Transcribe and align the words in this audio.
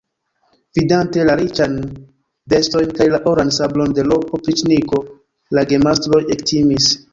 Vidante 0.77 1.25
la 1.29 1.35
riĉajn 1.41 1.75
vestojn 2.55 2.95
kaj 3.01 3.07
la 3.17 3.21
oran 3.33 3.53
sabron 3.59 3.95
de 4.01 4.07
l' 4.09 4.19
opriĉniko, 4.39 5.05
la 5.59 5.69
gemastroj 5.75 6.27
ektimis. 6.39 6.93